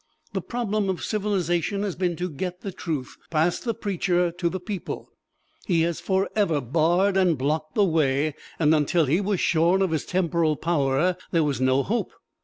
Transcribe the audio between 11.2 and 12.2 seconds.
there was no hope.